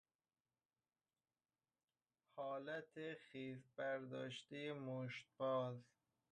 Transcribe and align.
حالت 2.35 3.13
خیز 3.25 3.67
برداشتهی 3.77 4.71
مشت 4.73 5.25
باز 5.37 5.83